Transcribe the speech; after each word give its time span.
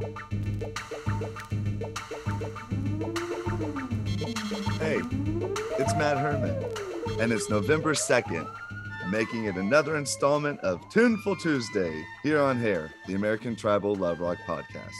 Hey, 0.00 0.06
it's 5.78 5.94
Matt 5.94 6.16
Herman, 6.16 6.64
and 7.20 7.30
it's 7.30 7.50
November 7.50 7.92
2nd, 7.92 8.50
making 9.10 9.44
it 9.44 9.56
another 9.56 9.98
installment 9.98 10.58
of 10.60 10.80
Tuneful 10.88 11.36
Tuesday 11.36 12.02
here 12.22 12.40
on 12.40 12.56
Hair, 12.58 12.90
the 13.08 13.14
American 13.14 13.54
Tribal 13.54 13.94
Love 13.94 14.20
Rock 14.20 14.38
podcast. 14.46 14.96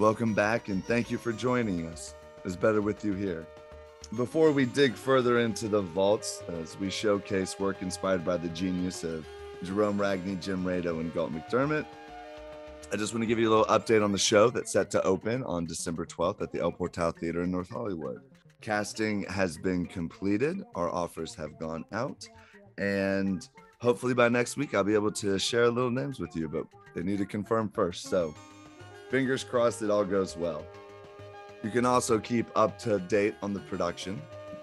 Welcome 0.00 0.32
back 0.32 0.70
and 0.70 0.82
thank 0.82 1.10
you 1.10 1.18
for 1.18 1.30
joining 1.30 1.86
us. 1.86 2.14
It's 2.46 2.56
better 2.56 2.80
with 2.80 3.04
you 3.04 3.12
here. 3.12 3.46
Before 4.16 4.50
we 4.50 4.64
dig 4.64 4.94
further 4.94 5.40
into 5.40 5.68
the 5.68 5.82
vaults, 5.82 6.42
as 6.48 6.78
we 6.78 6.88
showcase 6.88 7.60
work 7.60 7.82
inspired 7.82 8.24
by 8.24 8.38
the 8.38 8.48
genius 8.48 9.04
of 9.04 9.26
Gerome 9.62 9.98
Ragni, 9.98 10.40
Jim 10.40 10.64
Rado, 10.64 11.00
and 11.00 11.12
Galt 11.12 11.34
MacDermot, 11.34 11.84
I 12.90 12.96
just 12.96 13.12
want 13.12 13.24
to 13.24 13.26
give 13.26 13.38
you 13.38 13.50
a 13.50 13.52
little 13.54 13.66
update 13.66 14.02
on 14.02 14.10
the 14.10 14.16
show 14.16 14.48
that's 14.48 14.72
set 14.72 14.90
to 14.92 15.02
open 15.02 15.44
on 15.44 15.66
December 15.66 16.06
12th 16.06 16.40
at 16.40 16.50
the 16.50 16.60
El 16.60 16.72
Portal 16.72 17.10
Theater 17.10 17.42
in 17.42 17.50
North 17.50 17.68
Hollywood. 17.68 18.22
Casting 18.62 19.24
has 19.24 19.58
been 19.58 19.84
completed, 19.84 20.62
our 20.76 20.88
offers 20.88 21.34
have 21.34 21.58
gone 21.58 21.84
out, 21.92 22.26
and 22.78 23.46
hopefully 23.82 24.14
by 24.14 24.30
next 24.30 24.56
week 24.56 24.72
I'll 24.74 24.82
be 24.82 24.94
able 24.94 25.12
to 25.12 25.38
share 25.38 25.64
a 25.64 25.70
little 25.70 25.90
names 25.90 26.18
with 26.18 26.34
you, 26.34 26.48
but 26.48 26.64
they 26.94 27.02
need 27.02 27.18
to 27.18 27.26
confirm 27.26 27.68
first. 27.68 28.04
So 28.04 28.34
fingers 29.10 29.44
crossed 29.44 29.82
it 29.82 29.90
all 29.90 30.04
goes 30.04 30.36
well. 30.36 30.64
You 31.62 31.70
can 31.70 31.84
also 31.84 32.18
keep 32.18 32.46
up 32.56 32.78
to 32.80 32.98
date 33.00 33.34
on 33.42 33.52
the 33.52 33.60
production 33.60 34.22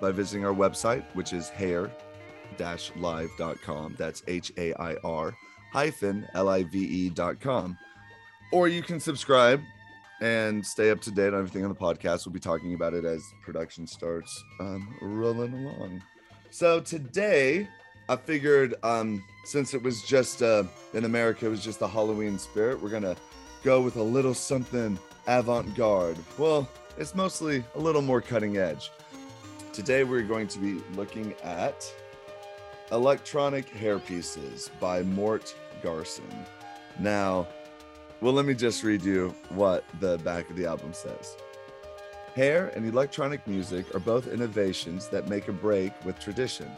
by 0.00 0.12
visiting 0.12 0.46
our 0.46 0.54
website, 0.54 1.04
which 1.14 1.32
is 1.32 1.48
hair 1.48 1.90
live.com. 2.96 3.94
That's 3.98 4.22
H 4.26 4.52
A 4.56 4.72
I 4.74 4.96
R 5.04 5.34
hyphen 5.72 6.26
L 6.34 6.48
I 6.48 6.62
V 6.64 6.78
E.com. 6.78 7.76
Or 8.52 8.68
you 8.68 8.82
can 8.82 8.98
subscribe 8.98 9.60
and 10.20 10.64
stay 10.64 10.90
up 10.90 11.00
to 11.02 11.10
date 11.10 11.34
on 11.34 11.40
everything 11.40 11.64
on 11.64 11.68
the 11.68 11.76
podcast. 11.76 12.26
We'll 12.26 12.32
be 12.32 12.40
talking 12.40 12.74
about 12.74 12.94
it 12.94 13.04
as 13.04 13.22
production 13.42 13.86
starts 13.86 14.42
um, 14.60 14.96
rolling 15.02 15.52
along. 15.52 16.02
So 16.50 16.80
today, 16.80 17.68
I 18.08 18.16
figured 18.16 18.74
um, 18.82 19.22
since 19.44 19.74
it 19.74 19.82
was 19.82 20.02
just 20.02 20.42
uh, 20.42 20.64
in 20.94 21.04
America, 21.04 21.46
it 21.46 21.50
was 21.50 21.62
just 21.62 21.78
the 21.78 21.88
Halloween 21.88 22.38
spirit, 22.38 22.82
we're 22.82 22.88
going 22.88 23.02
to 23.02 23.16
go 23.62 23.80
with 23.80 23.96
a 23.96 24.02
little 24.02 24.34
something 24.34 24.98
avant 25.26 25.74
garde. 25.76 26.18
Well, 26.38 26.68
it's 26.96 27.14
mostly 27.14 27.64
a 27.74 27.78
little 27.78 28.02
more 28.02 28.20
cutting 28.20 28.56
edge. 28.56 28.90
Today, 29.72 30.04
we're 30.04 30.22
going 30.22 30.48
to 30.48 30.58
be 30.58 30.80
looking 30.94 31.34
at 31.44 31.90
Electronic 32.90 33.68
Hair 33.68 34.00
Pieces 34.00 34.70
by 34.80 35.02
Mort 35.02 35.54
Garson. 35.82 36.28
Now, 36.98 37.46
well, 38.20 38.32
let 38.32 38.46
me 38.46 38.54
just 38.54 38.82
read 38.82 39.02
you 39.02 39.34
what 39.50 39.84
the 40.00 40.18
back 40.18 40.50
of 40.50 40.56
the 40.56 40.66
album 40.66 40.92
says. 40.92 41.36
Hair 42.34 42.72
and 42.74 42.86
electronic 42.86 43.46
music 43.46 43.94
are 43.94 44.00
both 44.00 44.26
innovations 44.26 45.08
that 45.08 45.28
make 45.28 45.48
a 45.48 45.52
break 45.52 45.92
with 46.04 46.18
tradition. 46.18 46.70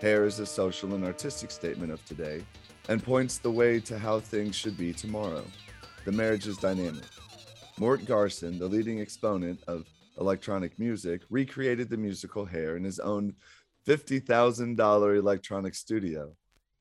Hair 0.00 0.24
is 0.24 0.38
a 0.38 0.46
social 0.46 0.94
and 0.94 1.04
artistic 1.04 1.50
statement 1.50 1.92
of 1.92 2.04
today 2.04 2.44
and 2.88 3.02
points 3.02 3.38
the 3.38 3.50
way 3.50 3.80
to 3.80 3.98
how 3.98 4.20
things 4.20 4.56
should 4.56 4.76
be 4.76 4.92
tomorrow. 4.92 5.44
The 6.08 6.16
marriage 6.16 6.46
is 6.46 6.56
dynamic. 6.56 7.04
Mort 7.78 8.06
Garson, 8.06 8.58
the 8.58 8.66
leading 8.66 8.98
exponent 8.98 9.62
of 9.68 9.84
electronic 10.18 10.78
music, 10.78 11.20
recreated 11.28 11.90
the 11.90 11.98
musical 11.98 12.46
Hair 12.46 12.78
in 12.78 12.84
his 12.84 12.98
own 12.98 13.34
$50,000 13.86 15.18
electronic 15.18 15.74
studio 15.74 16.32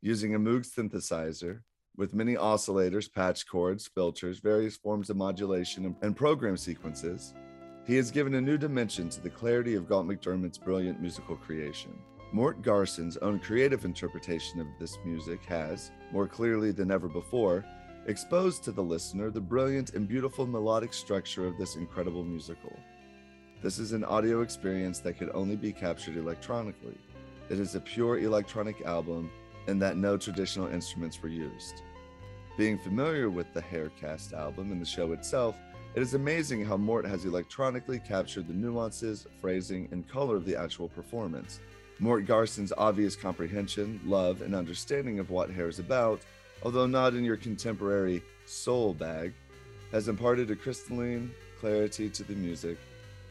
using 0.01 0.33
a 0.33 0.39
Moog 0.39 0.65
synthesizer 0.65 1.59
with 1.97 2.13
many 2.13 2.35
oscillators, 2.35 3.11
patch 3.11 3.45
cords, 3.45 3.85
filters, 3.93 4.39
various 4.39 4.77
forms 4.77 5.09
of 5.09 5.17
modulation, 5.17 5.94
and 6.01 6.15
program 6.15 6.55
sequences. 6.55 7.33
He 7.85 7.97
has 7.97 8.11
given 8.11 8.35
a 8.35 8.41
new 8.41 8.57
dimension 8.57 9.09
to 9.09 9.19
the 9.19 9.29
clarity 9.29 9.75
of 9.75 9.89
Galt 9.89 10.07
MacDermot's 10.07 10.57
brilliant 10.57 11.01
musical 11.01 11.35
creation. 11.35 11.91
Mort 12.31 12.61
Garson's 12.61 13.17
own 13.17 13.39
creative 13.39 13.83
interpretation 13.83 14.61
of 14.61 14.67
this 14.79 14.97
music 15.03 15.44
has, 15.47 15.91
more 16.13 16.29
clearly 16.29 16.71
than 16.71 16.91
ever 16.91 17.09
before, 17.09 17.65
exposed 18.07 18.63
to 18.63 18.72
the 18.72 18.81
listener 18.81 19.29
the 19.29 19.41
brilliant 19.41 19.94
and 19.94 20.07
beautiful 20.07 20.47
melodic 20.47 20.94
structure 20.94 21.45
of 21.45 21.57
this 21.57 21.75
incredible 21.75 22.23
musical. 22.23 22.73
This 23.62 23.79
is 23.79 23.91
an 23.91 24.06
audio 24.06 24.41
experience 24.41 25.00
that 25.00 25.18
could 25.18 25.29
only 25.34 25.57
be 25.57 25.73
captured 25.73 26.16
electronically. 26.16 26.97
It 27.50 27.59
is 27.59 27.75
a 27.75 27.81
pure 27.81 28.19
electronic 28.19 28.81
album 28.85 29.29
in 29.68 29.78
that 29.79 29.97
no 29.97 30.16
traditional 30.16 30.68
instruments 30.68 31.22
were 31.22 31.28
used. 31.28 31.81
Being 32.57 32.79
familiar 32.79 33.29
with 33.29 33.53
the 33.53 33.62
Haircast 33.62 34.31
album 34.31 34.72
and 34.72 34.81
the 34.81 34.85
show 34.85 35.12
itself, 35.12 35.57
it 35.94 36.01
is 36.01 36.13
amazing 36.13 36.63
how 36.63 36.78
Mort 36.78 37.06
has 37.06 37.25
electronically 37.25 38.00
captured 38.00 38.47
the 38.47 38.53
nuances, 38.53 39.28
phrasing, 39.41 39.89
and 39.91 40.07
color 40.07 40.38
of 40.38 40.45
the 40.45 40.56
actual 40.56 40.88
performance. 40.88 41.59
Mort 42.00 42.25
Garson's 42.25 42.72
obvious 42.78 43.16
comprehension, 43.16 44.00
love, 44.06 44.41
and 44.44 44.56
understanding 44.56 45.19
of 45.19 45.29
what 45.29 45.50
hair 45.50 45.68
is 45.68 45.79
about, 45.79 46.22
although 46.63 46.88
not 46.88 47.13
in 47.13 47.23
your 47.23 47.38
contemporary 47.38 48.23
soul 48.45 48.94
bag, 48.94 49.34
has 49.91 50.07
imparted 50.07 50.51
a 50.51 50.56
crystalline 50.56 51.31
clarity 51.59 52.09
to 52.09 52.23
the 52.23 52.35
music 52.35 52.78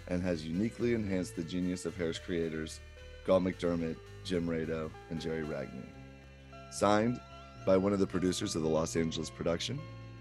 and 0.08 0.22
has 0.22 0.46
uniquely 0.46 0.94
enhanced 0.94 1.36
the 1.36 1.42
genius 1.42 1.84
of 1.86 1.96
Hair's 1.96 2.18
creators, 2.18 2.80
Galt 3.26 3.42
MacDermot, 3.42 3.96
Jim 4.24 4.46
Rado, 4.46 4.90
and 5.10 5.20
Jerry 5.20 5.42
Ragni. 5.42 5.86
Signed 6.70 7.20
by 7.64 7.76
one 7.76 7.92
of 7.92 7.98
the 7.98 8.06
producers 8.06 8.54
of 8.54 8.62
the 8.62 8.68
Los 8.68 8.96
Angeles 8.96 9.30
production 9.30 9.78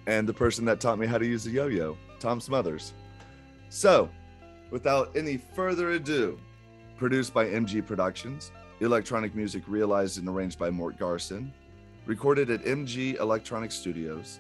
and 0.08 0.28
the 0.28 0.34
person 0.34 0.66
that 0.66 0.80
taught 0.80 1.00
me 1.00 1.08
how 1.08 1.18
to 1.18 1.26
use 1.26 1.46
a 1.48 1.52
yo 1.52 1.68
yo, 1.68 1.98
Tom 2.20 2.40
Smothers. 2.40 2.94
So, 3.70 4.10
without 4.72 5.16
any 5.16 5.38
further 5.38 5.92
ado, 5.92 6.40
produced 6.98 7.34
by 7.34 7.46
MG 7.46 7.86
Productions, 7.86 8.52
electronic 8.80 9.36
music 9.36 9.64
realized 9.68 10.18
and 10.18 10.28
arranged 10.28 10.60
by 10.60 10.70
Mort 10.70 10.98
Garson, 10.98 11.54
recorded 12.06 12.50
at 12.50 12.64
MG 12.64 13.20
Electronic 13.20 13.72
Studios. 13.72 14.40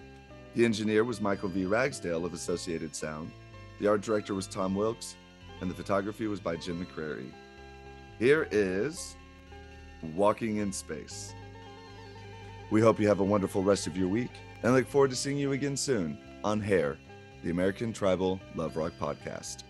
The 0.53 0.64
engineer 0.64 1.03
was 1.03 1.20
Michael 1.20 1.50
V. 1.50 1.66
Ragsdale 1.66 2.26
of 2.26 2.34
Associated 2.34 2.96
Sound. 2.96 3.31
The 3.80 3.88
art 3.88 4.02
director 4.02 4.34
was 4.34 4.48
Tom 4.48 4.76
Wilkes, 4.76 5.16
and 5.62 5.70
the 5.70 5.76
photography 5.76 6.28
was 6.28 6.40
by 6.40 6.56
Jim 6.56 6.86
McCrary. 6.86 7.31
Here 8.20 8.48
is 8.52 9.16
Walking 10.16 10.58
in 10.58 10.72
Space. 10.72 11.34
We 12.70 12.81
hope 12.81 13.00
you 13.00 13.08
have 13.08 13.20
a 13.20 13.24
wonderful 13.24 13.64
rest 13.64 13.88
of 13.88 13.97
your 13.97 14.08
week 14.08 14.32
and 14.64 14.74
look 14.74 14.88
forward 14.88 15.09
to 15.09 15.16
seeing 15.16 15.38
you 15.38 15.52
again 15.52 15.76
soon 15.76 16.18
on 16.44 16.62
Hair, 16.62 16.97
the 17.44 17.50
American 17.50 17.92
Tribal 17.92 18.40
Love 18.56 18.78
Rock 18.78 18.94
Podcast. 19.00 19.64